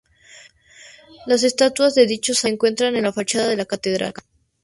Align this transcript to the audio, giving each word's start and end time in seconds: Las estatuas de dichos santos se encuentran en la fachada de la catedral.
Las 1.27 1.43
estatuas 1.43 1.93
de 1.93 2.07
dichos 2.07 2.37
santos 2.39 2.41
se 2.49 2.53
encuentran 2.55 2.95
en 2.95 3.03
la 3.03 3.13
fachada 3.13 3.49
de 3.49 3.55
la 3.55 3.65
catedral. 3.65 4.15